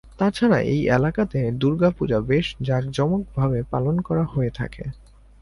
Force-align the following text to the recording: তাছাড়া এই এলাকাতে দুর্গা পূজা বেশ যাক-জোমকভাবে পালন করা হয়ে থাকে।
তাছাড়া 0.19 0.59
এই 0.73 0.81
এলাকাতে 0.89 1.39
দুর্গা 1.61 1.89
পূজা 1.97 2.19
বেশ 2.29 2.47
যাক-জোমকভাবে 2.61 3.59
পালন 3.71 3.95
করা 4.01 4.23
হয়ে 4.25 4.51
থাকে। 4.59 4.83